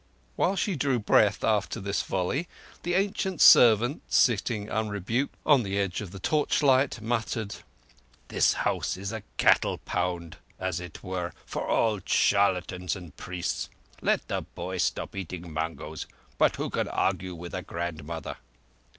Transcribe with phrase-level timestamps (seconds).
[0.35, 2.47] While she drew breath after this volley,
[2.81, 7.57] the ancient servant, sitting unrebuked on the edge of the torchlight, muttered:
[8.29, 13.69] "This house is a cattle pound, as it were, for all charlatans and—priests.
[14.01, 16.07] Let the boy stop eating mangoes...
[16.39, 18.37] but who can argue with a grandmother?"